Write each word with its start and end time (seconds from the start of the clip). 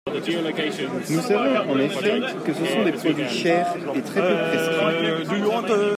Nous 1.09 1.21
savons, 1.21 1.59
en 1.69 1.77
effet, 1.77 2.21
que 2.43 2.53
ce 2.53 2.65
sont 2.65 2.83
des 2.83 2.91
produits 2.91 3.29
chers 3.29 3.67
et 3.95 4.01
très 4.01 4.19
peu 4.19 5.29
prescrits. 5.29 5.79